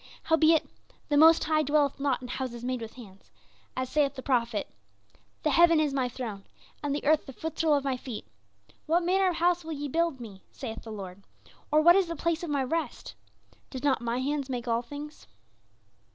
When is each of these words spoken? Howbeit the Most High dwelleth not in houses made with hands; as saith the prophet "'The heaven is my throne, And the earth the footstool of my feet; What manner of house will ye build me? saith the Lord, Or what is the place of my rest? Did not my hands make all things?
Howbeit 0.23 0.63
the 1.09 1.15
Most 1.15 1.43
High 1.43 1.61
dwelleth 1.61 1.99
not 1.99 2.23
in 2.23 2.27
houses 2.27 2.63
made 2.63 2.81
with 2.81 2.95
hands; 2.95 3.29
as 3.77 3.87
saith 3.87 4.15
the 4.15 4.23
prophet 4.23 4.67
"'The 5.43 5.51
heaven 5.51 5.79
is 5.79 5.93
my 5.93 6.09
throne, 6.09 6.43
And 6.81 6.95
the 6.95 7.05
earth 7.05 7.27
the 7.27 7.33
footstool 7.33 7.75
of 7.75 7.83
my 7.83 7.97
feet; 7.97 8.25
What 8.87 9.03
manner 9.03 9.29
of 9.29 9.35
house 9.35 9.63
will 9.63 9.73
ye 9.73 9.87
build 9.87 10.19
me? 10.19 10.41
saith 10.51 10.81
the 10.81 10.91
Lord, 10.91 11.21
Or 11.71 11.81
what 11.81 11.95
is 11.95 12.07
the 12.07 12.15
place 12.15 12.41
of 12.41 12.49
my 12.49 12.63
rest? 12.63 13.13
Did 13.69 13.83
not 13.83 14.01
my 14.01 14.17
hands 14.17 14.49
make 14.49 14.67
all 14.67 14.81
things? 14.81 15.27